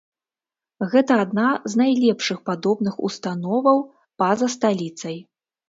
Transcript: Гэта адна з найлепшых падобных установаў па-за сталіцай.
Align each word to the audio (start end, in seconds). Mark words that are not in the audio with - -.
Гэта 0.93 1.17
адна 1.23 1.49
з 1.73 1.81
найлепшых 1.83 2.41
падобных 2.49 2.95
установаў 3.11 3.87
па-за 4.25 4.53
сталіцай. 4.59 5.17